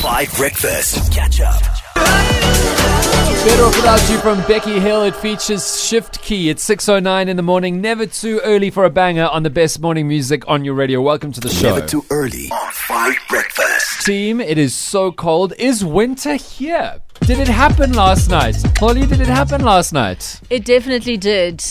5 0.00 0.34
Breakfast. 0.34 1.12
Catch 1.12 1.42
up. 1.42 1.60
Better 1.94 3.64
Off 3.64 3.76
Without 3.76 4.00
You 4.10 4.16
from 4.16 4.40
Becky 4.48 4.80
Hill. 4.80 5.02
It 5.02 5.14
features 5.14 5.84
Shift 5.84 6.22
K3Y. 6.22 6.48
It's 6.48 6.66
6.09 6.66 7.28
in 7.28 7.36
the 7.36 7.42
morning. 7.42 7.82
Never 7.82 8.06
too 8.06 8.40
early 8.42 8.70
for 8.70 8.86
a 8.86 8.90
banger 8.90 9.26
on 9.26 9.42
the 9.42 9.50
best 9.50 9.78
morning 9.78 10.08
music 10.08 10.48
on 10.48 10.64
your 10.64 10.72
radio. 10.72 11.02
Welcome 11.02 11.32
to 11.32 11.40
the 11.40 11.50
show. 11.50 11.74
Never 11.74 11.86
too 11.86 12.02
early 12.08 12.50
on 12.50 12.72
5 12.72 13.14
Breakfast. 13.28 14.06
Team, 14.06 14.40
it 14.40 14.56
is 14.56 14.74
so 14.74 15.12
cold. 15.12 15.52
Is 15.58 15.84
winter 15.84 16.36
here? 16.36 17.02
Did 17.26 17.38
it 17.38 17.48
happen 17.48 17.92
last 17.92 18.28
night? 18.28 18.56
Holly, 18.78 19.06
did 19.06 19.20
it 19.20 19.28
happen 19.28 19.62
last 19.62 19.92
night? 19.92 20.40
It 20.50 20.64
definitely 20.64 21.16
did. 21.16 21.62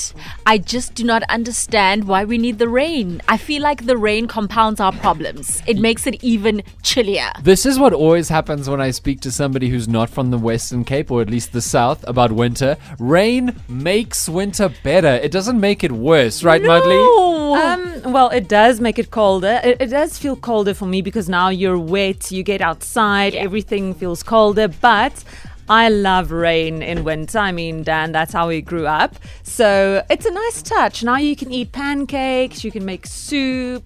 I 0.45 0.57
just 0.57 0.93
do 0.93 1.03
not 1.03 1.21
understand 1.23 2.05
why 2.07 2.23
we 2.23 2.37
need 2.37 2.59
the 2.59 2.69
rain. 2.69 3.21
I 3.27 3.35
feel 3.35 3.61
like 3.61 3.85
the 3.85 3.97
rain 3.97 4.27
compounds 4.27 4.79
our 4.79 4.93
problems. 4.93 5.61
It 5.67 5.77
makes 5.77 6.07
it 6.07 6.23
even 6.23 6.63
chillier. 6.81 7.31
This 7.41 7.65
is 7.65 7.77
what 7.77 7.91
always 7.91 8.29
happens 8.29 8.69
when 8.69 8.79
I 8.79 8.91
speak 8.91 9.19
to 9.21 9.31
somebody 9.31 9.67
who's 9.67 9.89
not 9.89 10.09
from 10.09 10.31
the 10.31 10.37
Western 10.37 10.85
Cape 10.85 11.11
or 11.11 11.21
at 11.21 11.29
least 11.29 11.51
the 11.51 11.61
South 11.61 12.07
about 12.07 12.31
winter. 12.31 12.77
Rain 12.97 13.59
makes 13.67 14.29
winter 14.29 14.71
better. 14.83 15.15
It 15.15 15.31
doesn't 15.31 15.59
make 15.59 15.83
it 15.83 15.91
worse, 15.91 16.41
right, 16.41 16.61
Mudley? 16.61 16.95
No. 16.95 17.39
Um, 17.55 18.13
well, 18.13 18.29
it 18.29 18.47
does 18.47 18.79
make 18.79 18.99
it 18.99 19.11
colder. 19.11 19.59
It, 19.63 19.81
it 19.81 19.87
does 19.87 20.17
feel 20.17 20.35
colder 20.35 20.73
for 20.73 20.85
me 20.85 21.01
because 21.01 21.27
now 21.27 21.49
you're 21.49 21.79
wet, 21.79 22.31
you 22.31 22.43
get 22.43 22.61
outside, 22.61 23.33
everything 23.33 23.93
feels 23.93 24.23
colder. 24.23 24.67
But 24.67 25.23
I 25.69 25.89
love 25.89 26.31
rain 26.31 26.81
in 26.81 27.03
winter. 27.03 27.37
I 27.37 27.51
mean, 27.51 27.83
Dan, 27.83 28.11
that's 28.11 28.33
how 28.33 28.47
we 28.47 28.61
grew 28.61 28.87
up. 28.87 29.15
So 29.43 30.03
it's 30.09 30.25
a 30.25 30.31
nice 30.31 30.61
touch. 30.63 31.03
Now 31.03 31.17
you 31.17 31.35
can 31.35 31.51
eat 31.51 31.71
pancakes, 31.71 32.63
you 32.63 32.71
can 32.71 32.85
make 32.85 33.05
soup. 33.05 33.85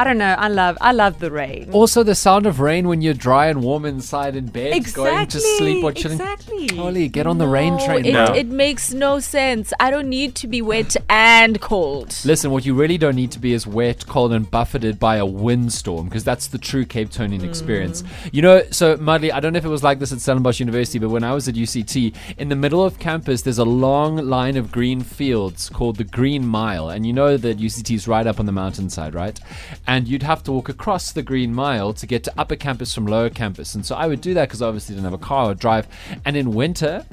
I 0.00 0.04
don't 0.04 0.18
know. 0.18 0.34
I 0.38 0.46
love, 0.46 0.78
I 0.80 0.92
love 0.92 1.18
the 1.18 1.30
rain. 1.30 1.70
Also, 1.72 2.04
the 2.04 2.14
sound 2.14 2.46
of 2.46 2.60
rain 2.60 2.86
when 2.86 3.02
you're 3.02 3.14
dry 3.14 3.48
and 3.48 3.62
warm 3.62 3.84
inside 3.84 4.36
in 4.36 4.46
bed, 4.46 4.94
going 4.94 5.26
to 5.26 5.40
sleep 5.40 5.82
or 5.82 5.92
chilling. 5.92 6.20
Exactly. 6.20 6.57
Holly, 6.66 7.08
get 7.08 7.26
on 7.26 7.38
the 7.38 7.46
rain 7.46 7.78
train 7.78 8.04
it, 8.04 8.12
now. 8.12 8.32
it 8.34 8.46
makes 8.48 8.92
no 8.92 9.20
sense. 9.20 9.72
I 9.78 9.90
don't 9.90 10.08
need 10.08 10.34
to 10.36 10.48
be 10.48 10.60
wet 10.60 10.96
and 11.08 11.60
cold. 11.60 12.16
Listen, 12.24 12.50
what 12.50 12.66
you 12.66 12.74
really 12.74 12.98
don't 12.98 13.14
need 13.14 13.30
to 13.32 13.38
be 13.38 13.52
is 13.52 13.66
wet, 13.66 14.06
cold, 14.06 14.32
and 14.32 14.50
buffeted 14.50 14.98
by 14.98 15.16
a 15.16 15.26
windstorm 15.26 16.06
because 16.06 16.24
that's 16.24 16.48
the 16.48 16.58
true 16.58 16.84
Cape 16.84 17.10
Townian 17.10 17.44
experience. 17.44 18.02
Mm. 18.02 18.30
You 18.32 18.42
know, 18.42 18.62
so 18.70 18.96
Mudley, 18.96 19.30
I 19.30 19.40
don't 19.40 19.52
know 19.52 19.58
if 19.58 19.64
it 19.64 19.68
was 19.68 19.84
like 19.84 19.98
this 19.98 20.12
at 20.12 20.20
Stellenbosch 20.20 20.58
University, 20.58 20.98
but 20.98 21.10
when 21.10 21.24
I 21.24 21.32
was 21.32 21.48
at 21.48 21.54
UCT, 21.54 22.14
in 22.36 22.48
the 22.48 22.56
middle 22.56 22.84
of 22.84 22.98
campus, 22.98 23.42
there's 23.42 23.58
a 23.58 23.64
long 23.64 24.16
line 24.16 24.56
of 24.56 24.72
green 24.72 25.02
fields 25.02 25.68
called 25.68 25.96
the 25.96 26.04
Green 26.04 26.46
Mile. 26.46 26.90
And 26.90 27.06
you 27.06 27.12
know 27.12 27.36
that 27.36 27.58
UCT 27.58 27.94
is 27.94 28.08
right 28.08 28.26
up 28.26 28.40
on 28.40 28.46
the 28.46 28.52
mountainside, 28.52 29.14
right? 29.14 29.38
And 29.86 30.08
you'd 30.08 30.22
have 30.22 30.42
to 30.44 30.52
walk 30.52 30.68
across 30.68 31.12
the 31.12 31.22
Green 31.22 31.54
Mile 31.54 31.92
to 31.94 32.06
get 32.06 32.24
to 32.24 32.32
upper 32.36 32.56
campus 32.56 32.94
from 32.94 33.06
lower 33.06 33.30
campus. 33.30 33.74
And 33.74 33.84
so 33.84 33.94
I 33.94 34.06
would 34.06 34.20
do 34.20 34.34
that 34.34 34.48
because 34.48 34.62
I 34.62 34.66
obviously 34.66 34.94
didn't 34.94 35.04
have 35.04 35.14
a 35.14 35.18
car 35.18 35.50
or 35.50 35.54
drive. 35.54 35.86
And 36.24 36.36
in 36.36 36.47
winter, 36.54 37.04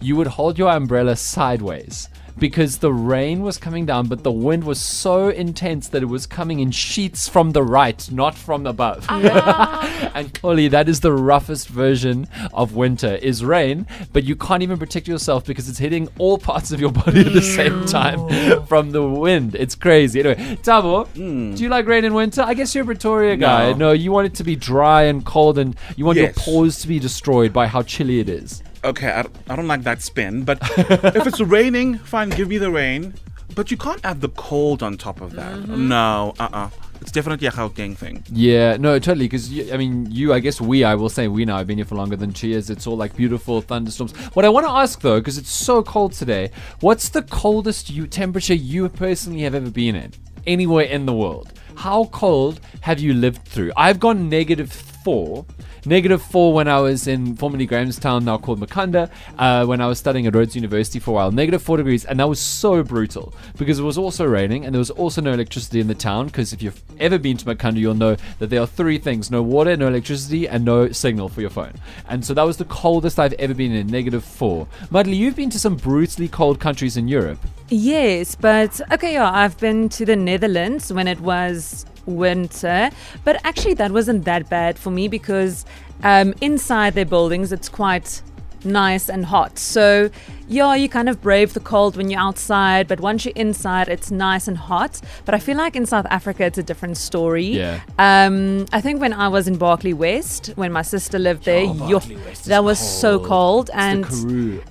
you 0.00 0.16
would 0.16 0.26
hold 0.28 0.58
your 0.58 0.70
umbrella 0.70 1.16
sideways 1.16 2.08
because 2.38 2.78
the 2.78 2.92
rain 2.92 3.42
was 3.42 3.58
coming 3.58 3.84
down, 3.86 4.08
but 4.08 4.22
the 4.22 4.32
wind 4.32 4.64
was 4.64 4.80
so 4.80 5.28
intense 5.28 5.88
that 5.88 6.02
it 6.02 6.06
was 6.06 6.26
coming 6.26 6.60
in 6.60 6.70
sheets 6.70 7.28
from 7.28 7.50
the 7.52 7.62
right, 7.62 8.10
not 8.10 8.34
from 8.34 8.66
above. 8.66 9.04
Ah. 9.08 10.10
and 10.14 10.32
Coley, 10.34 10.68
that 10.68 10.88
is 10.88 11.00
the 11.00 11.12
roughest 11.12 11.68
version 11.68 12.26
of 12.54 12.74
winter 12.74 13.16
is 13.16 13.44
rain, 13.44 13.86
but 14.12 14.24
you 14.24 14.34
can't 14.34 14.62
even 14.62 14.78
protect 14.78 15.06
yourself 15.06 15.44
because 15.44 15.68
it's 15.68 15.78
hitting 15.78 16.08
all 16.18 16.38
parts 16.38 16.72
of 16.72 16.80
your 16.80 16.92
body 16.92 17.20
at 17.20 17.32
the 17.32 17.42
same 17.42 17.84
time 17.84 18.64
from 18.66 18.92
the 18.92 19.06
wind. 19.06 19.54
It's 19.54 19.74
crazy. 19.74 20.20
Anyway, 20.20 20.56
Tabo, 20.62 21.06
hmm. 21.08 21.54
do 21.54 21.62
you 21.62 21.68
like 21.68 21.86
rain 21.86 22.04
in 22.04 22.14
winter? 22.14 22.42
I 22.42 22.54
guess 22.54 22.74
you're 22.74 22.84
a 22.84 22.86
Pretoria 22.86 23.36
guy. 23.36 23.72
No. 23.72 23.90
No, 23.90 23.92
you 23.92 24.12
want 24.12 24.26
it 24.26 24.34
to 24.36 24.44
be 24.44 24.56
dry 24.56 25.02
and 25.04 25.24
cold, 25.26 25.58
and 25.58 25.76
you 25.96 26.04
want 26.04 26.16
your 26.16 26.26
Yes. 26.28 26.44
pores 26.44 26.78
to 26.80 26.88
be 26.88 26.98
destroyed 26.98 27.52
by 27.52 27.66
how 27.66 27.82
chilly 27.82 28.20
it 28.20 28.28
is. 28.28 28.62
Okay, 28.82 29.10
I, 29.10 29.26
I 29.52 29.56
don't 29.56 29.68
like 29.68 29.82
that 29.82 30.00
spin, 30.02 30.44
but 30.44 30.58
if 30.78 31.26
it's 31.26 31.40
raining, 31.40 31.98
fine, 31.98 32.30
give 32.30 32.48
me 32.48 32.58
the 32.58 32.70
rain. 32.70 33.14
But 33.54 33.70
you 33.70 33.76
can't 33.76 34.00
add 34.04 34.20
the 34.20 34.28
cold 34.30 34.82
on 34.82 34.96
top 34.96 35.20
of 35.20 35.32
that. 35.32 35.68
No, 35.68 36.34
uh 36.38 36.48
uh 36.52 36.70
It's 37.00 37.10
definitely 37.10 37.46
a 37.46 37.50
Gauteng 37.50 37.96
thing. 37.96 38.22
Yeah, 38.30 38.76
no, 38.76 38.98
totally. 38.98 39.26
Because 39.26 39.50
I 39.72 39.76
mean, 39.76 40.06
you, 40.10 40.32
I 40.32 40.38
guess 40.38 40.60
we, 40.60 40.84
I 40.84 40.94
will 40.94 41.08
say 41.08 41.28
we 41.28 41.44
now. 41.44 41.56
I've 41.56 41.66
been 41.66 41.78
here 41.78 41.84
for 41.84 41.96
longer 41.96 42.16
than 42.16 42.32
two 42.32 42.48
years. 42.48 42.70
It's 42.70 42.86
all 42.86 42.96
like 42.96 43.16
beautiful 43.16 43.60
thunderstorms. 43.60 44.12
What 44.34 44.44
I 44.44 44.48
want 44.48 44.66
to 44.66 44.72
ask 44.72 45.00
though, 45.00 45.18
because 45.18 45.36
it's 45.36 45.50
so 45.50 45.82
cold 45.82 46.12
today, 46.12 46.50
what's 46.80 47.08
the 47.08 47.22
coldest 47.22 47.90
you 47.90 48.06
temperature 48.06 48.54
you 48.54 48.88
personally 48.88 49.40
have 49.42 49.54
ever 49.54 49.70
been 49.70 49.96
in 49.96 50.12
anywhere 50.46 50.84
in 50.86 51.06
the 51.06 51.14
world? 51.14 51.52
How 51.74 52.04
cold 52.12 52.60
have 52.82 53.00
you 53.00 53.14
lived 53.14 53.44
through? 53.48 53.72
I've 53.76 53.98
gone 53.98 54.28
negative 54.28 54.70
four. 54.72 55.44
Negative 55.86 56.20
four 56.20 56.52
when 56.52 56.68
I 56.68 56.78
was 56.80 57.06
in 57.06 57.36
formerly 57.36 57.66
Grahamstown, 57.66 58.24
now 58.24 58.36
called 58.38 58.60
Makhanda, 58.60 59.10
uh, 59.38 59.64
when 59.64 59.80
I 59.80 59.86
was 59.86 59.98
studying 59.98 60.26
at 60.26 60.34
Rhodes 60.34 60.54
University 60.54 60.98
for 60.98 61.12
a 61.12 61.14
while. 61.14 61.32
Negative 61.32 61.62
four 61.62 61.78
degrees, 61.78 62.04
and 62.04 62.20
that 62.20 62.28
was 62.28 62.38
so 62.38 62.82
brutal 62.82 63.32
because 63.56 63.78
it 63.78 63.82
was 63.82 63.96
also 63.96 64.26
raining 64.26 64.64
and 64.64 64.74
there 64.74 64.78
was 64.78 64.90
also 64.90 65.20
no 65.20 65.32
electricity 65.32 65.80
in 65.80 65.86
the 65.86 65.94
town. 65.94 66.26
Because 66.26 66.52
if 66.52 66.62
you've 66.62 66.82
ever 66.98 67.18
been 67.18 67.36
to 67.38 67.44
Makhanda, 67.46 67.78
you'll 67.78 67.94
know 67.94 68.16
that 68.38 68.50
there 68.50 68.60
are 68.60 68.66
three 68.66 68.98
things 68.98 69.30
no 69.30 69.42
water, 69.42 69.76
no 69.76 69.88
electricity, 69.88 70.48
and 70.48 70.64
no 70.64 70.92
signal 70.92 71.28
for 71.28 71.40
your 71.40 71.50
phone. 71.50 71.72
And 72.08 72.24
so 72.24 72.34
that 72.34 72.42
was 72.42 72.58
the 72.58 72.66
coldest 72.66 73.18
I've 73.18 73.32
ever 73.34 73.54
been 73.54 73.72
in, 73.72 73.86
negative 73.86 74.24
four. 74.24 74.66
Mudley, 74.90 75.16
you've 75.16 75.36
been 75.36 75.50
to 75.50 75.58
some 75.58 75.76
brutally 75.76 76.28
cold 76.28 76.60
countries 76.60 76.96
in 76.96 77.08
Europe. 77.08 77.38
Yes, 77.68 78.34
but 78.34 78.80
okay, 78.92 79.14
yeah, 79.14 79.30
I've 79.32 79.56
been 79.58 79.88
to 79.90 80.04
the 80.04 80.16
Netherlands 80.16 80.92
when 80.92 81.06
it 81.06 81.20
was 81.20 81.86
winter, 82.10 82.90
but 83.24 83.40
actually 83.44 83.74
that 83.74 83.92
wasn't 83.92 84.24
that 84.24 84.48
bad 84.48 84.78
for 84.78 84.90
me 84.90 85.08
because 85.08 85.64
um, 86.02 86.34
inside 86.40 86.94
their 86.94 87.06
buildings 87.06 87.52
it's 87.52 87.68
quite 87.68 88.22
nice 88.64 89.08
and 89.08 89.24
hot. 89.24 89.58
So, 89.58 90.10
yeah, 90.50 90.74
you 90.74 90.88
kind 90.88 91.08
of 91.08 91.22
brave 91.22 91.54
the 91.54 91.60
cold 91.60 91.96
when 91.96 92.10
you're 92.10 92.20
outside, 92.20 92.88
but 92.88 92.98
once 93.00 93.24
you're 93.24 93.32
inside, 93.36 93.88
it's 93.88 94.10
nice 94.10 94.48
and 94.48 94.58
hot. 94.58 95.00
But 95.24 95.34
I 95.34 95.38
feel 95.38 95.56
like 95.56 95.76
in 95.76 95.86
South 95.86 96.06
Africa, 96.10 96.44
it's 96.44 96.58
a 96.58 96.62
different 96.62 96.96
story. 96.96 97.44
Yeah. 97.46 97.80
Um, 97.98 98.66
I 98.72 98.80
think 98.80 99.00
when 99.00 99.12
I 99.12 99.28
was 99.28 99.46
in 99.46 99.56
Barkly 99.56 99.94
West, 99.94 100.48
when 100.56 100.72
my 100.72 100.82
sister 100.82 101.18
lived 101.18 101.44
there, 101.44 101.64
yo, 101.64 102.00
that 102.46 102.64
was 102.64 102.78
so 102.78 103.18
cold, 103.20 103.70
and. 103.72 104.04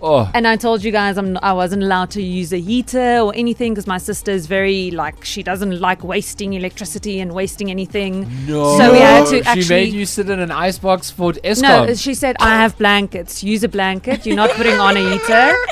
Oh, 0.01 0.29
and 0.33 0.45
I 0.47 0.57
told 0.57 0.83
you 0.83 0.91
guys 0.91 1.17
I'm, 1.17 1.37
I 1.41 1.53
wasn't 1.53 1.83
allowed 1.83 2.11
to 2.11 2.21
use 2.21 2.51
a 2.53 2.59
heater 2.59 3.19
or 3.19 3.33
anything 3.35 3.73
because 3.73 3.87
my 3.87 3.97
sister 3.97 4.31
is 4.31 4.47
very 4.47 4.91
like 4.91 5.23
she 5.23 5.43
doesn't 5.43 5.79
like 5.79 6.03
wasting 6.03 6.53
electricity 6.53 7.19
and 7.21 7.33
wasting 7.33 7.71
anything. 7.71 8.27
no. 8.45 8.77
So 8.77 8.91
we 8.91 8.99
had 8.99 9.25
to 9.27 9.37
She 9.43 9.49
actually. 9.49 9.67
made 9.85 9.93
you 9.93 10.05
sit 10.05 10.29
in 10.29 10.39
an 10.39 10.51
icebox 10.51 11.09
for 11.09 11.31
Eskom. 11.33 11.61
no, 11.87 11.93
she 11.93 12.13
said 12.13 12.35
I 12.41 12.55
have 12.61 12.77
blankets. 12.77 13.43
Use 13.43 13.63
a 13.63 13.69
blanket. 13.69 14.25
You're 14.25 14.35
not 14.35 14.49
putting 14.51 14.77
on 14.79 14.97
a 14.97 15.09
heater. 15.11 15.55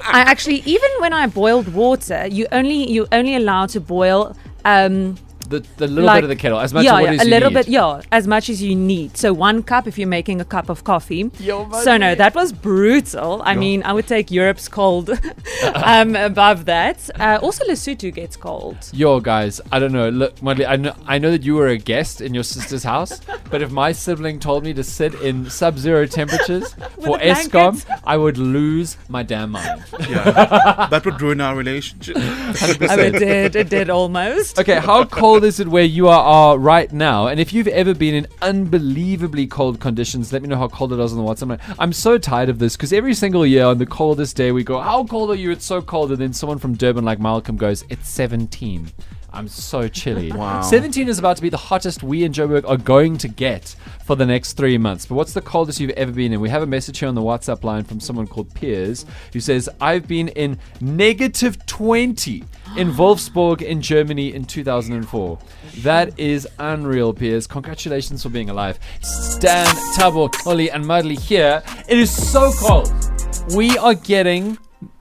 I 0.00 0.20
actually 0.20 0.62
even 0.64 0.90
when 1.00 1.12
I 1.12 1.26
boiled 1.26 1.68
water, 1.72 2.26
you 2.26 2.46
only 2.52 2.90
you 2.90 3.06
only 3.12 3.36
allowed 3.36 3.70
to 3.70 3.80
boil 3.80 4.36
um 4.64 5.16
the, 5.52 5.66
the 5.76 5.86
little 5.86 6.04
like- 6.04 6.18
bit 6.18 6.24
of 6.24 6.28
the 6.30 6.36
kettle, 6.36 6.60
as 6.60 6.72
much 6.74 6.84
yeah, 6.84 6.96
as 6.96 7.00
what 7.02 7.04
yeah, 7.04 7.12
is 7.12 7.20
a 7.20 7.24
you 7.24 7.30
little 7.30 7.50
need. 7.50 7.54
bit, 7.54 7.68
yeah, 7.68 8.00
as 8.10 8.26
much 8.26 8.48
as 8.48 8.62
you 8.62 8.74
need. 8.74 9.16
So 9.16 9.32
one 9.32 9.62
cup 9.62 9.86
if 9.86 9.98
you're 9.98 10.08
making 10.08 10.40
a 10.40 10.44
cup 10.44 10.68
of 10.68 10.84
coffee. 10.84 11.30
Yo, 11.38 11.70
so 11.84 11.96
no, 11.96 12.14
that 12.14 12.34
was 12.34 12.52
brutal. 12.52 13.42
I 13.44 13.54
mean, 13.54 13.82
I 13.84 13.92
would 13.92 14.06
take 14.06 14.30
Europe's 14.30 14.68
cold 14.68 15.10
um, 15.74 16.16
above 16.16 16.64
that. 16.66 17.08
Uh, 17.18 17.38
also, 17.42 17.64
Lesotho 17.66 18.12
gets 18.12 18.36
cold. 18.36 18.76
Yo, 18.92 19.20
guys, 19.20 19.60
I 19.70 19.78
don't 19.78 19.92
know. 19.92 20.08
Look, 20.08 20.36
Mudley, 20.42 20.66
I 20.66 20.76
know, 20.76 20.94
I 21.06 21.18
know 21.18 21.30
that 21.30 21.42
you 21.42 21.54
were 21.54 21.68
a 21.68 21.78
guest 21.78 22.20
in 22.20 22.34
your 22.34 22.44
sister's 22.44 22.84
house, 22.84 23.20
but 23.50 23.62
if 23.62 23.70
my 23.70 23.92
sibling 23.92 24.38
told 24.38 24.64
me 24.64 24.72
to 24.74 24.82
sit 24.84 25.14
in 25.22 25.48
sub-zero 25.50 26.06
temperatures 26.06 26.74
for 27.04 27.16
a 27.18 27.32
Eskom. 27.32 27.84
I 28.04 28.16
would 28.16 28.38
lose 28.38 28.96
my 29.08 29.22
damn 29.22 29.50
mind. 29.50 29.84
Yeah, 30.08 30.88
that 30.90 31.04
would 31.04 31.20
ruin 31.20 31.40
our 31.40 31.54
relationship. 31.56 32.16
Oh, 32.16 32.98
it 32.98 33.18
did. 33.18 33.56
It 33.56 33.68
did 33.68 33.90
almost. 33.90 34.58
Okay, 34.58 34.78
how 34.78 35.04
cold 35.04 35.41
is 35.44 35.60
it 35.60 35.68
where 35.68 35.84
you 35.84 36.08
are, 36.08 36.22
are 36.22 36.58
right 36.58 36.90
now? 36.92 37.26
And 37.26 37.38
if 37.38 37.52
you've 37.52 37.68
ever 37.68 37.94
been 37.94 38.14
in 38.14 38.26
unbelievably 38.40 39.46
cold 39.48 39.80
conditions, 39.80 40.32
let 40.32 40.42
me 40.42 40.48
know 40.48 40.56
how 40.56 40.68
cold 40.68 40.92
it 40.92 40.96
was 40.96 41.12
on 41.12 41.18
the 41.18 41.24
WhatsApp. 41.24 41.60
I'm 41.78 41.92
so 41.92 42.18
tired 42.18 42.48
of 42.48 42.58
this 42.58 42.76
because 42.76 42.92
every 42.92 43.14
single 43.14 43.46
year 43.46 43.64
on 43.64 43.78
the 43.78 43.86
coldest 43.86 44.36
day 44.36 44.52
we 44.52 44.64
go, 44.64 44.80
"How 44.80 45.04
cold 45.04 45.30
are 45.30 45.34
you?" 45.34 45.50
It's 45.50 45.64
so 45.64 45.82
cold, 45.82 46.10
and 46.10 46.20
then 46.20 46.32
someone 46.32 46.58
from 46.58 46.74
Durban 46.74 47.04
like 47.04 47.20
Malcolm 47.20 47.56
goes, 47.56 47.84
"It's 47.88 48.08
17." 48.08 48.92
I'm 49.32 49.48
so 49.48 49.88
chilly. 49.88 50.30
Wow. 50.42 50.62
17 50.62 51.08
is 51.08 51.18
about 51.18 51.36
to 51.36 51.42
be 51.42 51.50
the 51.50 51.56
hottest 51.56 52.02
we 52.02 52.24
in 52.24 52.32
Joburg 52.32 52.68
are 52.68 52.76
going 52.76 53.16
to 53.18 53.28
get 53.28 53.76
for 54.04 54.16
the 54.16 54.26
next 54.26 54.54
three 54.54 54.78
months. 54.78 55.06
But 55.06 55.14
what's 55.14 55.34
the 55.34 55.40
coldest 55.40 55.78
you've 55.78 55.90
ever 55.90 56.10
been 56.10 56.32
in? 56.32 56.40
We 56.40 56.48
have 56.48 56.62
a 56.62 56.66
message 56.66 56.98
here 56.98 57.08
on 57.08 57.14
the 57.14 57.20
WhatsApp 57.20 57.62
line 57.62 57.84
from 57.84 58.00
someone 58.00 58.26
called 58.26 58.52
Piers 58.54 59.04
who 59.32 59.40
says, 59.40 59.68
I've 59.80 60.08
been 60.08 60.28
in 60.28 60.58
negative 60.80 61.64
20 61.66 62.44
in 62.76 62.92
Wolfsburg 62.92 63.62
in 63.62 63.82
Germany 63.82 64.34
in 64.34 64.44
2004. 64.44 65.38
That 65.78 66.18
is 66.18 66.48
unreal, 66.58 67.12
Piers. 67.12 67.46
Congratulations 67.46 68.22
for 68.22 68.30
being 68.30 68.50
alive. 68.50 68.78
Stan, 69.02 69.66
Tabo, 69.96 70.34
Holly, 70.36 70.70
and 70.70 70.84
Mudley 70.84 71.16
here. 71.16 71.62
It 71.88 71.98
is 71.98 72.10
so 72.10 72.50
cold. 72.52 72.92
We 73.54 73.76
are 73.78 73.94
getting 73.94 74.58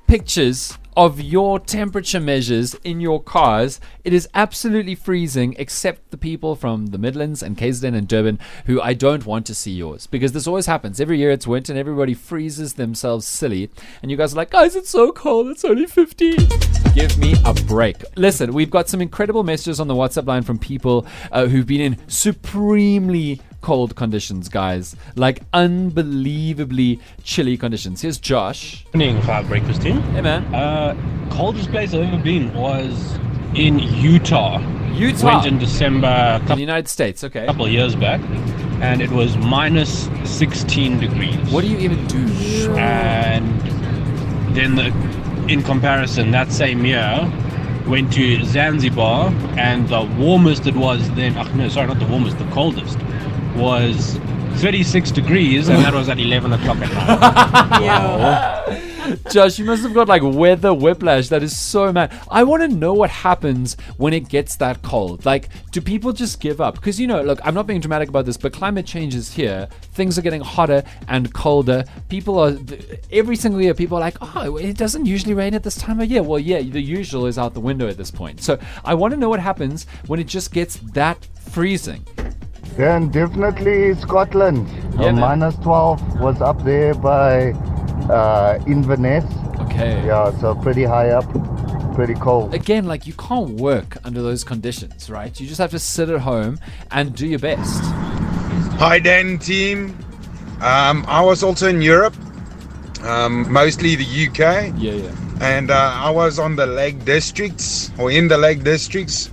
pictures 0.08 0.78
of 0.96 1.22
your 1.22 1.60
temperature 1.60 2.20
measures 2.20 2.76
in 2.84 3.00
your 3.00 3.22
cars 3.22 3.80
It 4.04 4.14
is 4.14 4.28
absolutely 4.34 4.96
freezing, 4.96 5.56
except 5.60 6.10
the 6.12 6.18
people 6.18 6.56
from 6.56 6.88
the 6.88 6.98
Midlands 6.98 7.44
and 7.44 7.58
KZN 7.58 7.96
and 7.96 8.08
Durban 8.08 8.40
who 8.66 8.82
I 8.82 8.94
don't 8.94 9.26
want 9.26 9.46
to 9.46 9.56
see 9.56 9.72
yours 9.72 10.08
because 10.08 10.32
this 10.32 10.48
always 10.48 10.66
happens. 10.66 11.00
Every 11.00 11.20
year 11.20 11.32
it's 11.32 11.48
winter 11.48 11.72
and 11.72 11.80
everybody 11.80 12.14
freezes 12.14 12.74
themselves 12.74 13.28
silly. 13.28 13.70
And 14.02 14.10
you 14.10 14.18
guys 14.18 14.34
are 14.34 14.38
like, 14.38 14.50
guys, 14.50 14.76
it's 14.76 14.90
so 14.90 15.12
cold. 15.12 15.48
It's 15.48 15.64
only 15.64 15.86
15. 15.86 16.36
Give 16.96 17.18
me 17.18 17.36
a 17.46 17.54
break. 17.54 18.04
Listen, 18.16 18.54
we've 18.54 18.72
got 18.72 18.90
some 18.90 19.02
incredible 19.02 19.44
messages 19.44 19.80
on 19.80 19.88
the 19.88 19.96
WhatsApp 19.96 20.28
line 20.28 20.44
from 20.44 20.58
people 20.58 21.06
uh, 21.32 21.46
who've 21.46 21.68
been 21.68 21.82
in 21.82 21.98
supremely 22.08 23.40
cold 23.62 23.96
conditions, 23.96 24.50
guys. 24.50 24.96
Like 25.16 25.42
unbelievably 25.54 27.00
chilly 27.24 27.58
conditions. 27.58 28.02
Here's 28.02 28.18
Josh. 28.18 28.86
Morning, 28.94 29.22
Five 29.22 29.48
Breakfast 29.48 29.82
Team. 29.82 30.02
Hey, 30.14 30.22
man. 30.22 30.44
Uh, 30.54 30.96
coldest 31.32 31.72
place 31.72 31.94
I've 31.94 32.02
ever 32.02 32.22
been 32.22 32.54
was 32.54 33.18
in 33.56 33.80
Utah. 33.80 34.60
Utah. 34.94 35.36
Went 35.36 35.46
in 35.46 35.60
December 35.60 36.08
a 36.08 36.40
In 36.52 36.56
the 36.56 36.62
United 36.62 36.88
States, 36.88 37.24
okay. 37.24 37.44
A 37.44 37.48
couple 37.48 37.68
years 37.68 37.96
back, 37.96 38.20
and 38.82 39.02
it 39.02 39.10
was 39.12 39.38
minus 39.38 40.10
16 40.26 41.00
degrees. 41.00 41.36
What 41.52 41.62
do 41.62 41.68
you 41.68 41.78
even 41.78 42.06
do? 42.08 42.18
And 42.78 43.62
then, 44.56 44.76
the, 44.76 44.88
in 45.48 45.64
comparison, 45.64 46.32
that 46.32 46.52
same 46.52 46.86
year, 46.86 47.32
went 47.88 48.12
to 48.14 48.44
Zanzibar, 48.44 49.30
and 49.58 49.88
the 49.88 50.02
warmest 50.18 50.68
it 50.68 50.76
was 50.76 51.10
then. 51.12 51.38
Oh, 51.38 51.44
no, 51.56 51.70
sorry, 51.70 51.88
not 51.88 52.00
the 52.00 52.06
warmest, 52.06 52.38
the 52.38 52.50
coldest 52.52 53.00
was 53.56 54.18
36 54.60 55.12
degrees, 55.12 55.70
and 55.70 55.84
that 55.84 55.94
was 55.94 56.10
at 56.10 56.20
11 56.20 56.54
o'clock 56.54 56.78
at 56.82 56.92
night. 56.92 58.88
Josh, 59.32 59.60
you 59.60 59.66
must 59.66 59.84
have 59.84 59.94
got 59.94 60.08
like 60.08 60.22
weather 60.24 60.74
whiplash. 60.74 61.30
That 61.30 61.44
is 61.44 61.58
so 61.58 61.92
mad. 61.92 62.14
I 62.30 62.44
want 62.44 62.62
to 62.62 62.68
know 62.68 62.94
what 62.94 63.10
happens 63.10 63.76
when 63.98 64.14
it 64.14 64.30
gets 64.30 64.56
that 64.58 64.82
cold. 64.82 65.26
Like, 65.26 65.50
do 65.72 65.82
people 65.82 66.14
just 66.14 66.40
give 66.40 66.62
up? 66.62 66.76
Because, 66.76 67.00
you 67.00 67.08
know, 67.08 67.22
look, 67.22 67.40
I'm 67.44 67.54
not 67.54 67.68
being 67.68 67.80
dramatic 67.80 68.10
about 68.10 68.26
this, 68.26 68.38
but 68.38 68.54
climate 68.54 68.86
change 68.86 69.16
is 69.16 69.34
here. 69.34 69.68
Things 69.94 70.18
are 70.18 70.22
getting 70.22 70.42
hotter 70.42 70.84
and 71.08 71.34
colder. 71.34 71.84
People 72.10 72.40
are, 72.40 72.58
every 73.12 73.36
single 73.36 73.62
year, 73.62 73.74
people 73.74 73.98
are 73.98 74.02
like, 74.02 74.18
oh, 74.22 74.58
it 74.58 74.78
doesn't 74.78 75.06
usually 75.06 75.34
rain 75.34 75.54
at 75.54 75.64
this 75.64 75.76
time 75.76 76.00
of 76.00 76.10
year. 76.10 76.24
Well, 76.24 76.40
yeah, 76.40 76.62
the 76.62 76.82
usual 76.82 77.26
is 77.26 77.38
out 77.38 77.54
the 77.54 77.60
window 77.60 77.88
at 77.88 77.98
this 77.98 78.12
point. 78.12 78.42
So 78.42 78.60
I 78.84 78.94
want 78.94 79.14
to 79.14 79.20
know 79.20 79.30
what 79.30 79.40
happens 79.40 79.86
when 80.08 80.20
it 80.20 80.28
just 80.28 80.54
gets 80.54 80.78
that 80.94 81.28
freezing. 81.52 82.06
Then 82.78 83.10
definitely 83.10 83.94
Scotland. 83.96 84.68
Yeah, 85.00 85.08
Uh, 85.08 85.14
minus 85.14 85.56
12 85.58 86.20
was 86.20 86.42
up 86.42 86.64
there 86.64 86.94
by 86.94 87.52
uh, 88.10 88.60
Inverness. 88.68 89.26
Okay. 89.62 90.06
Yeah, 90.06 90.32
so 90.40 90.56
pretty 90.56 90.84
high 90.84 91.10
up, 91.10 91.26
pretty 91.96 92.14
cold. 92.16 92.54
Again, 92.54 92.86
like 92.86 93.06
you 93.08 93.14
can't 93.14 93.52
work 93.60 93.98
under 94.04 94.22
those 94.22 94.44
conditions, 94.44 95.10
right? 95.10 95.38
You 95.40 95.48
just 95.48 95.60
have 95.60 95.72
to 95.72 95.80
sit 95.80 96.10
at 96.10 96.22
home 96.22 96.60
and 96.92 97.16
do 97.16 97.28
your 97.28 97.40
best. 97.40 97.82
Hi, 98.80 99.00
Dan 99.00 99.38
team. 99.38 99.98
Um, 100.62 101.06
I 101.08 101.22
was 101.22 101.44
also 101.44 101.68
in 101.68 101.82
Europe, 101.82 102.16
um, 103.04 103.52
mostly 103.52 103.96
the 103.96 104.06
UK, 104.28 104.74
Yeah, 104.78 104.94
yeah. 104.94 105.12
and 105.42 105.72
uh, 105.72 105.76
I 106.08 106.10
was 106.12 106.38
on 106.40 106.56
the 106.56 106.66
Lake 106.68 107.04
Districts 107.06 107.92
or 107.98 108.12
in 108.12 108.28
the 108.28 108.38
Lake 108.38 108.64
Districts 108.64 109.30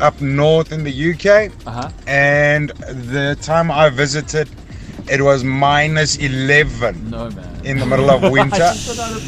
up 0.00 0.20
north 0.20 0.72
in 0.72 0.84
the 0.84 1.12
UK. 1.12 1.52
Uh 1.66 1.70
huh. 1.70 1.90
And 2.06 2.70
the 2.70 3.36
time 3.42 3.70
I 3.70 3.90
visited, 3.90 4.48
it 5.10 5.20
was 5.22 5.42
minus 5.44 6.16
11 6.16 7.10
No, 7.10 7.30
man. 7.30 7.64
in 7.64 7.78
the 7.78 7.86
middle 7.86 8.10
of 8.10 8.30
winter. 8.30 8.70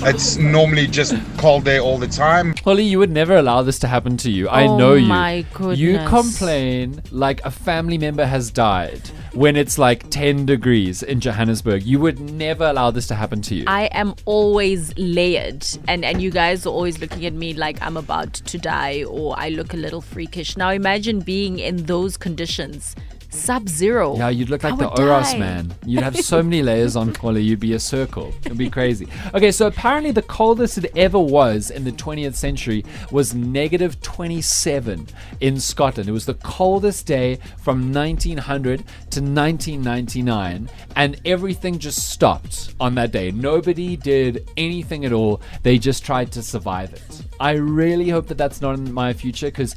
it's 0.06 0.36
normally 0.36 0.86
just 0.86 1.14
cold 1.38 1.64
there 1.64 1.80
all 1.80 1.98
the 1.98 2.06
time. 2.06 2.54
Holly, 2.64 2.84
you 2.84 2.98
would 2.98 3.10
never 3.10 3.36
allow 3.36 3.62
this 3.62 3.78
to 3.80 3.86
happen 3.88 4.16
to 4.18 4.30
you. 4.30 4.48
I 4.48 4.66
Oh 4.66 4.76
know 4.76 4.94
you. 4.94 5.06
my 5.08 5.44
goodness. 5.54 5.78
You 5.78 5.98
complain 6.06 7.02
like 7.10 7.40
a 7.44 7.50
family 7.50 7.98
member 7.98 8.26
has 8.26 8.50
died 8.50 9.00
when 9.32 9.56
it's 9.56 9.78
like 9.78 10.08
10 10.10 10.46
degrees 10.46 11.02
in 11.02 11.20
Johannesburg. 11.20 11.82
You 11.84 12.00
would 12.00 12.20
never 12.20 12.64
allow 12.64 12.90
this 12.90 13.06
to 13.08 13.14
happen 13.14 13.40
to 13.42 13.54
you. 13.54 13.64
I 13.66 13.84
am 13.92 14.14
always 14.24 14.96
layered, 14.98 15.66
and 15.88 16.04
and 16.04 16.20
you 16.22 16.30
guys 16.30 16.66
are 16.66 16.70
always 16.70 16.98
looking 17.00 17.24
at 17.26 17.32
me 17.32 17.54
like 17.54 17.80
I'm 17.82 17.96
about 17.96 18.34
to 18.34 18.58
die 18.58 19.04
or 19.04 19.34
I 19.38 19.48
look 19.50 19.72
a 19.74 19.76
little 19.76 20.00
freakish. 20.00 20.56
Now 20.56 20.70
imagine 20.70 21.20
being 21.20 21.58
in 21.58 21.84
those 21.86 22.16
conditions, 22.16 22.96
sub-zero. 23.30 24.16
yeah, 24.16 24.28
you'd 24.28 24.50
look 24.50 24.64
I 24.64 24.70
like 24.70 24.78
the 24.78 24.88
would 24.88 24.98
Oros 25.00 25.32
die. 25.32 25.38
man. 25.38 25.74
You'd 25.86 26.02
have 26.02 26.16
so 26.16 26.42
many 26.42 26.62
layers 26.62 26.94
on 26.96 27.14
Holly, 27.14 27.42
you'd 27.42 27.60
be 27.60 27.72
a 27.74 27.78
circle. 27.80 28.32
It'd 28.44 28.58
be 28.58 28.70
crazy. 28.70 29.08
Okay, 29.34 29.50
so 29.50 29.66
apparently 29.66 30.10
the 30.12 30.22
coldest 30.22 30.78
it 30.78 30.92
ever 30.96 31.18
was 31.18 31.70
in 31.70 31.84
the 31.84 31.92
20th 31.92 32.34
century 32.34 32.84
was 33.10 33.34
negative 33.34 34.00
27 34.02 35.06
in 35.40 35.58
Scotland. 35.60 36.08
It 36.08 36.12
was 36.12 36.26
the 36.26 36.34
coldest 36.34 37.06
day 37.06 37.38
from 37.58 37.92
1900 37.92 38.78
to 39.10 39.20
1999, 39.20 40.68
and 40.96 41.20
everything 41.24 41.78
just 41.78 42.10
stopped 42.10 42.74
on 42.80 42.94
that 42.96 43.12
day. 43.12 43.30
Nobody 43.30 43.96
did 43.96 44.48
anything 44.56 45.04
at 45.04 45.12
all. 45.12 45.40
They 45.62 45.78
just 45.78 46.04
tried 46.04 46.32
to 46.32 46.42
survive 46.42 46.92
it. 46.92 47.22
I 47.40 47.52
really 47.52 48.10
hope 48.10 48.26
that 48.26 48.36
that's 48.36 48.60
not 48.60 48.74
in 48.74 48.92
my 48.92 49.14
future 49.14 49.46
because 49.46 49.74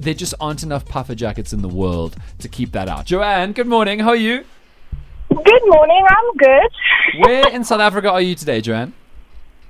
there 0.00 0.14
just 0.14 0.34
aren't 0.40 0.64
enough 0.64 0.84
puffer 0.84 1.14
jackets 1.14 1.52
in 1.52 1.62
the 1.62 1.68
world 1.68 2.16
to 2.40 2.48
keep 2.48 2.72
that 2.72 2.88
out. 2.88 3.06
Joanne, 3.06 3.52
good 3.52 3.68
morning. 3.68 4.00
How 4.00 4.10
are 4.10 4.16
you? 4.16 4.44
Good 5.28 5.62
morning, 5.66 6.04
I'm 6.08 6.36
good. 6.36 6.70
Where 7.20 7.48
in 7.50 7.62
South 7.70 7.80
Africa 7.80 8.10
are 8.10 8.20
you 8.20 8.34
today, 8.34 8.60
Joanne? 8.60 8.92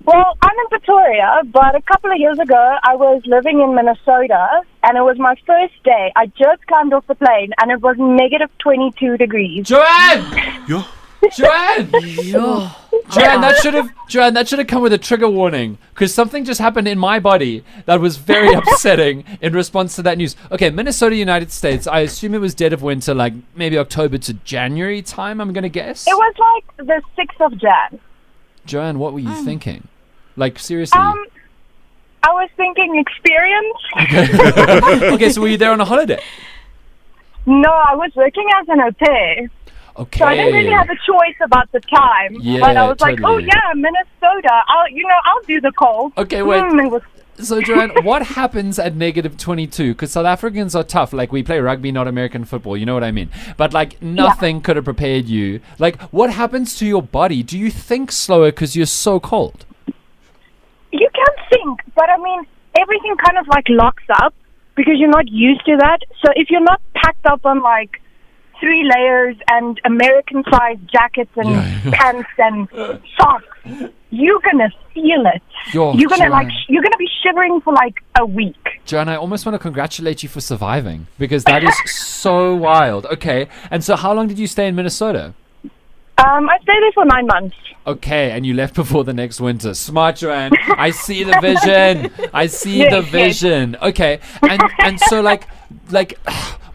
Well, 0.06 0.37
I'm 0.43 0.58
in 0.58 0.69
Pretoria, 0.69 1.43
but 1.46 1.75
a 1.75 1.82
couple 1.82 2.12
of 2.12 2.19
years 2.19 2.38
ago, 2.38 2.76
I 2.82 2.94
was 2.94 3.23
living 3.26 3.61
in 3.61 3.75
Minnesota, 3.75 4.62
and 4.82 4.96
it 4.99 5.02
was 5.02 5.19
my 5.19 5.35
first 5.46 5.82
day. 5.82 6.12
I 6.17 6.26
just 6.26 6.67
climbed 6.67 6.93
off 6.94 7.06
the 7.06 7.14
plane, 7.14 7.52
and 7.61 7.70
it 7.70 7.81
was 7.81 7.96
negative 7.99 8.50
22 8.58 9.19
degrees. 9.19 9.67
Joanne! 9.67 10.67
Yo. 10.67 10.82
Joanne! 11.32 12.70
Joanne, 13.11 13.41
that 13.41 13.56
should 13.56 13.75
have 13.75 13.91
Joanne, 14.09 14.35
that 14.35 14.49
should 14.49 14.59
have 14.59 14.69
come 14.69 14.83
with 14.83 14.93
a 14.93 14.99
trigger 14.99 15.29
warning 15.29 15.79
because 15.93 16.15
something 16.15 16.45
just 16.45 16.61
happened 16.61 16.89
in 16.89 16.99
my 16.99 17.21
body 17.21 17.65
that 17.87 18.01
was 18.01 18.17
very 18.17 18.53
upsetting 18.55 19.25
in 19.41 19.53
response 19.53 19.97
to 19.97 20.03
that 20.03 20.19
news. 20.19 20.37
Okay, 20.51 20.71
Minnesota, 20.71 21.17
United 21.17 21.53
States. 21.53 21.87
I 21.87 22.01
assume 22.01 22.35
it 22.35 22.39
was 22.39 22.55
dead 22.55 22.73
of 22.73 22.83
winter, 22.83 23.15
like 23.15 23.35
maybe 23.55 23.79
October 23.79 24.19
to 24.19 24.35
January 24.35 25.03
time. 25.03 25.41
I'm 25.41 25.53
gonna 25.53 25.69
guess. 25.69 26.06
It 26.06 26.15
was 26.15 26.35
like 26.39 26.87
the 26.87 27.03
6th 27.19 27.47
of 27.47 27.59
Jan. 27.59 28.01
Joanne, 28.67 28.99
what 28.99 29.12
were 29.12 29.21
you 29.21 29.35
thinking? 29.45 29.89
Like 30.37 30.59
seriously? 30.59 30.99
Um, 30.99 31.23
I 32.23 32.33
was 32.33 32.49
thinking 32.56 32.99
experience. 32.99 33.77
okay, 35.15 35.31
so 35.31 35.43
were 35.43 35.49
you 35.49 35.59
there 35.59 35.73
on 35.73 35.81
a 35.81 35.85
holiday? 35.85 36.23
No, 37.47 37.69
I 37.69 37.95
was 37.95 38.11
working 38.17 38.49
as 38.59 38.69
an 38.69 38.81
au 38.81 38.91
pair, 38.93 39.51
Okay. 39.96 40.19
so 40.19 40.25
I 40.26 40.35
didn't 40.35 40.55
really 40.55 40.73
have 40.73 40.91
a 40.91 40.96
choice 41.06 41.37
about 41.43 41.70
the 41.73 41.81
time. 41.81 42.37
Yeah, 42.41 42.60
but 42.60 42.77
I 42.77 42.89
was 42.89 43.01
like, 43.01 43.20
oh 43.22 43.39
yeah, 43.39 43.72
Minnesota. 43.74 44.63
I'll, 44.69 44.89
you 44.91 45.06
know, 45.06 45.19
I'll 45.24 45.43
do 45.43 45.60
the 45.60 45.72
cold. 45.72 46.13
Okay, 46.19 46.43
wait. 46.43 46.63
Mm, 46.63 46.86
it 46.86 46.91
was 46.91 47.03
So, 47.36 47.60
Joanne, 47.60 47.91
what 48.03 48.22
happens 48.22 48.79
at 48.79 48.96
negative 48.96 49.36
22? 49.36 49.94
Because 49.94 50.13
South 50.13 50.27
Africans 50.27 50.74
are 50.74 50.82
tough. 50.84 51.13
Like, 51.13 51.31
we 51.31 51.43
play 51.43 51.60
rugby, 51.60 51.93
not 51.93 52.08
American 52.08 52.44
football. 52.44 52.77
You 52.77 52.86
know 52.86 52.94
what 52.94 53.05
I 53.05 53.13
mean? 53.13 53.31
But, 53.56 53.72
like, 53.72 54.03
nothing 54.03 54.60
could 54.60 54.77
have 54.77 54.84
prepared 54.84 55.27
you. 55.27 55.60
Like, 55.79 56.01
what 56.13 56.31
happens 56.31 56.77
to 56.79 56.86
your 56.86 57.03
body? 57.03 57.43
Do 57.43 57.58
you 57.58 57.70
think 57.70 58.10
slower 58.10 58.51
because 58.51 58.74
you're 58.74 58.86
so 58.86 59.20
cold? 59.20 59.65
You 60.91 61.08
can 61.13 61.27
think, 61.51 61.81
but 61.96 62.08
I 62.08 62.17
mean, 62.19 62.46
everything 62.81 63.17
kind 63.24 63.39
of 63.39 63.48
like 63.48 63.69
locks 63.69 64.05
up 64.22 64.32
because 64.77 64.94
you're 64.96 65.08
not 65.08 65.29
used 65.29 65.65
to 65.67 65.77
that. 65.79 65.98
So 66.24 66.31
if 66.36 66.51
you're 66.51 66.60
not 66.60 66.81
packed 66.94 67.27
up 67.27 67.44
on 67.44 67.60
like 67.63 68.01
three 68.61 68.89
layers 68.96 69.37
and 69.51 69.81
American 69.84 70.43
sized 70.51 70.81
jackets 70.91 71.31
and 71.37 71.51
Yeah, 71.51 71.91
pants 71.93 72.29
and 72.39 72.69
socks, 73.19 73.93
you're 74.11 74.41
gonna 74.41 74.70
feel 74.93 75.25
it. 75.34 75.43
Yo, 75.73 75.94
you're 75.94 76.08
gonna 76.08 76.29
like 76.31 76.49
you're 76.69 76.82
gonna 76.82 76.96
be 76.99 77.08
shivering 77.23 77.61
for 77.61 77.73
like 77.75 78.03
a 78.19 78.25
week. 78.27 78.56
Joanne, 78.87 79.08
I 79.08 79.17
almost 79.17 79.44
want 79.46 79.55
to 79.55 79.58
congratulate 79.58 80.23
you 80.23 80.29
for 80.29 80.41
surviving 80.41 81.06
because 81.19 81.44
that 81.44 81.65
is 81.65 81.75
so 81.91 82.55
wild. 82.55 83.06
Okay. 83.06 83.49
And 83.70 83.82
so, 83.82 83.96
how 83.96 84.13
long 84.13 84.27
did 84.29 84.39
you 84.39 84.46
stay 84.46 84.69
in 84.69 84.75
Minnesota? 84.75 85.34
Um, 86.17 86.49
I 86.49 86.58
stayed 86.63 86.81
there 86.81 86.93
for 86.93 87.05
nine 87.06 87.27
months. 87.27 87.56
Okay, 87.89 88.31
and 88.31 88.46
you 88.46 88.55
left 88.55 88.75
before 88.77 89.03
the 89.03 89.13
next 89.13 89.41
winter. 89.41 89.75
Smart, 89.75 90.17
Joanne. 90.17 90.53
I 90.79 90.91
see 90.91 91.25
the 91.25 91.37
vision. 91.41 92.13
I 92.32 92.46
see 92.46 92.79
Yes, 92.79 92.91
the 92.93 93.01
yes. 93.03 93.11
vision. 93.11 93.77
Okay, 93.82 94.20
and 94.43 94.63
and 94.79 95.01
so 95.01 95.20
like 95.20 95.49
like, 95.91 96.17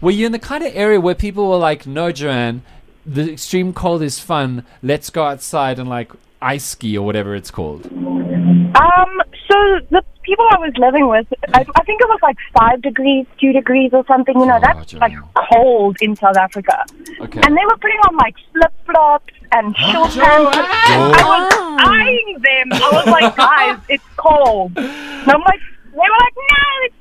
were 0.01 0.11
you 0.11 0.25
in 0.25 0.31
the 0.31 0.39
kind 0.39 0.63
of 0.63 0.71
area 0.75 0.99
where 0.99 1.15
people 1.15 1.49
were 1.49 1.57
like, 1.57 1.85
"No, 1.87 2.11
Joanne, 2.11 2.61
the 3.05 3.31
extreme 3.33 3.73
cold 3.73 4.01
is 4.01 4.19
fun. 4.19 4.65
Let's 4.83 5.09
go 5.09 5.23
outside 5.25 5.79
and 5.79 5.89
like 5.89 6.11
ice 6.41 6.65
ski 6.65 6.97
or 6.97 7.05
whatever 7.05 7.35
it's 7.35 7.51
called." 7.51 7.85
Um, 7.87 9.21
so 9.47 9.55
the 9.89 10.03
people 10.23 10.45
I 10.51 10.57
was 10.59 10.73
living 10.77 11.07
with, 11.07 11.25
I, 11.53 11.61
I 11.61 11.83
think 11.85 12.01
it 12.01 12.07
was 12.07 12.19
like 12.21 12.37
five 12.57 12.81
degrees, 12.81 13.25
two 13.39 13.51
degrees 13.51 13.91
or 13.93 14.05
something. 14.07 14.39
You 14.39 14.45
know, 14.45 14.57
Oh, 14.57 14.59
that's 14.61 14.91
Joanne. 14.91 15.01
like 15.01 15.47
cold 15.51 15.97
in 16.01 16.15
South 16.15 16.37
Africa. 16.37 16.85
Okay. 17.19 17.41
And 17.43 17.57
they 17.57 17.65
were 17.65 17.77
putting 17.77 17.97
on 18.07 18.15
like 18.17 18.35
flip 18.53 18.73
flops 18.85 19.33
and 19.51 19.75
short 19.75 20.11
pants. 20.11 20.57
I 20.57 21.23
was 21.25 21.53
eyeing 21.79 22.33
them. 22.35 22.73
I 22.73 22.89
was 22.93 23.05
like, 23.07 23.35
guys, 23.35 23.79
it's 23.89 24.03
cold. 24.17 24.71
And 24.77 25.31
I'm 25.31 25.41
like, 25.41 25.59
they 25.91 25.97
were 25.97 26.19
like, 26.19 26.35
no, 26.35 26.65
it's, 26.83 26.95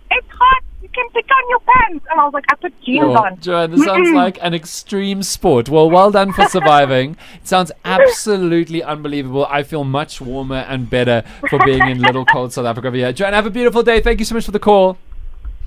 hot. 0.99 1.15
You 1.15 1.49
your 1.49 1.61
pants? 1.61 2.07
And 2.11 2.21
I 2.21 2.25
was 2.25 2.35
like, 2.35 2.45
I 2.51 2.55
put 2.57 2.81
jeans 2.83 3.05
Oh, 3.07 3.17
on. 3.17 3.41
Joanne, 3.41 3.71
this 3.71 3.85
sounds 3.85 4.11
like 4.11 4.39
an 4.43 4.55
extreme 4.55 5.23
sport. 5.23 5.69
Well, 5.69 5.91
well 5.91 6.11
done 6.11 6.33
for 6.33 6.47
surviving. 6.47 7.17
It 7.37 7.49
sounds 7.49 7.73
absolutely 7.85 8.83
unbelievable. 8.83 9.47
I 9.47 9.63
feel 9.63 9.85
much 9.85 10.21
warmer 10.21 10.65
and 10.69 10.89
better 10.91 11.25
for 11.49 11.59
being 11.65 11.89
in 11.89 12.01
little 12.01 12.25
cold 12.25 12.53
South 12.53 12.67
Africa 12.67 12.89
over 12.89 12.97
here. 12.97 13.13
Joanne, 13.13 13.33
have 13.35 13.47
a 13.47 13.51
beautiful 13.51 13.83
day. 13.83 14.01
Thank 14.01 14.19
you 14.19 14.25
so 14.25 14.35
much 14.35 14.45
for 14.45 14.51
the 14.53 14.59
call. 14.59 14.99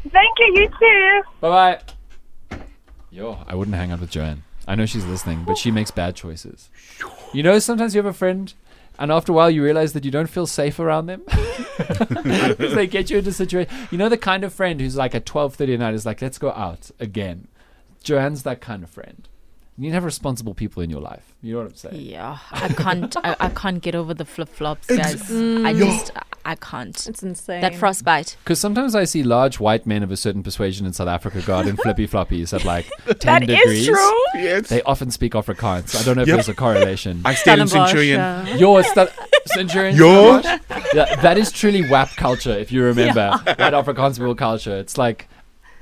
Thank 0.09 0.39
you, 0.39 0.53
you 0.55 0.67
too. 0.79 1.21
Bye 1.41 1.49
bye. 2.49 2.57
Yo, 3.09 3.39
I 3.47 3.55
wouldn't 3.55 3.75
hang 3.75 3.91
out 3.91 3.99
with 3.99 4.09
Joanne. 4.09 4.43
I 4.67 4.75
know 4.75 4.85
she's 4.85 5.05
listening, 5.05 5.43
but 5.45 5.57
she 5.57 5.71
makes 5.71 5.91
bad 5.91 6.15
choices. 6.15 6.69
You 7.33 7.43
know, 7.43 7.59
sometimes 7.59 7.93
you 7.93 7.99
have 7.99 8.05
a 8.05 8.13
friend, 8.17 8.53
and 9.01 9.11
after 9.11 9.31
a 9.31 9.35
while 9.35 9.49
you 9.49 9.63
realize 9.63 9.93
that 9.93 10.05
you 10.05 10.11
don't 10.11 10.29
feel 10.29 10.45
safe 10.45 10.79
around 10.79 11.07
them 11.07 11.23
because 11.27 12.75
they 12.75 12.85
get 12.85 13.09
you 13.09 13.17
into 13.17 13.33
situation. 13.33 13.73
You 13.89 13.97
know, 13.97 14.09
the 14.09 14.17
kind 14.17 14.43
of 14.43 14.53
friend 14.53 14.79
who's 14.79 14.95
like 14.95 15.15
at 15.15 15.25
twelve 15.25 15.55
thirty 15.55 15.73
at 15.73 15.79
night 15.79 15.95
is 15.95 16.05
like, 16.05 16.21
"Let's 16.21 16.37
go 16.37 16.51
out 16.51 16.91
again." 16.99 17.47
Joanne's 18.03 18.43
that 18.43 18.61
kind 18.61 18.83
of 18.83 18.89
friend. 18.89 19.27
You 19.77 19.83
need 19.83 19.89
to 19.89 19.93
have 19.95 20.03
responsible 20.03 20.53
people 20.53 20.83
in 20.83 20.89
your 20.89 20.99
life. 21.01 21.33
You 21.41 21.53
know 21.53 21.59
what 21.61 21.69
I'm 21.69 21.75
saying? 21.75 22.01
Yeah, 22.01 22.37
I 22.51 22.67
can't. 22.67 23.15
I, 23.23 23.35
I 23.39 23.49
can't 23.49 23.81
get 23.81 23.95
over 23.95 24.13
the 24.13 24.25
flip 24.25 24.49
flops, 24.49 24.85
guys. 24.87 25.31
I 25.31 25.73
just, 25.73 26.11
I 26.45 26.55
can't. 26.55 27.07
It's 27.07 27.23
insane. 27.23 27.61
That 27.61 27.73
frostbite. 27.75 28.35
Because 28.43 28.59
sometimes 28.59 28.93
I 28.95 29.05
see 29.05 29.23
large 29.23 29.59
white 29.59 29.87
men 29.87 30.03
of 30.03 30.11
a 30.11 30.17
certain 30.17 30.43
persuasion 30.43 30.85
in 30.85 30.93
South 30.93 31.07
Africa 31.07 31.41
go 31.41 31.55
out 31.55 31.67
in 31.67 31.77
flippy 31.83 32.05
floppies 32.05 32.53
at 32.53 32.63
like 32.65 32.85
10 33.07 33.17
That 33.21 33.49
is 33.49 33.57
degrees. 33.59 33.87
true. 33.87 34.17
Yes. 34.35 34.67
They 34.69 34.83
often 34.83 35.09
speak 35.09 35.33
Afrikaans. 35.33 35.99
I 35.99 36.03
don't 36.03 36.15
know 36.17 36.23
if 36.23 36.27
Yep. 36.27 36.35
there's 36.35 36.49
a 36.49 36.53
correlation. 36.53 37.21
I 37.25 37.33
stayed 37.33 37.57
in 37.59 37.67
Centurion. 37.67 38.19
uh, 38.19 38.55
Your 38.59 38.83
st- 38.83 39.09
Centurion. 39.45 39.95
Your- 39.95 40.41
Yeah, 40.93 41.15
that 41.21 41.37
is 41.37 41.51
truly 41.51 41.89
WAP 41.89 42.09
culture, 42.17 42.51
if 42.51 42.71
you 42.71 42.83
remember. 42.83 43.31
That 43.45 43.73
Afrikaans 43.73 44.17
people 44.17 44.35
culture. 44.35 44.77
It's 44.77 44.97
like 44.97 45.27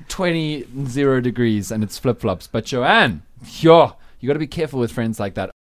20 0.08 0.66
zero 0.88 1.20
degrees 1.22 1.72
and 1.72 1.84
it's 1.84 1.98
flip 1.98 2.22
flops. 2.22 2.48
But 2.48 2.66
Joanne, 2.66 3.24
yo, 3.46 3.94
you 4.20 4.28
got 4.28 4.34
to 4.34 4.40
be 4.40 4.48
careful 4.48 4.80
with 4.80 4.92
friends 4.92 5.20
like 5.20 5.36
that. 5.36 5.52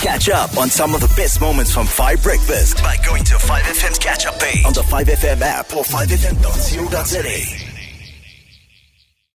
Catch 0.00 0.28
up 0.28 0.56
on 0.56 0.68
some 0.68 0.94
of 0.94 1.00
the 1.00 1.12
best 1.16 1.40
moments 1.40 1.72
from 1.72 1.86
5 1.86 2.22
Breakfast 2.22 2.76
by 2.78 2.96
going 3.04 3.24
to 3.24 3.34
5FM's 3.34 3.98
catch 3.98 4.26
up 4.26 4.38
page 4.38 4.64
on 4.64 4.72
the 4.72 4.82
5FM 4.82 5.40
app 5.40 5.74
or 5.74 5.82
5FM.co.za. 5.82 7.77